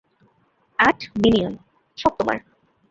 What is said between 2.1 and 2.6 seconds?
তোমার।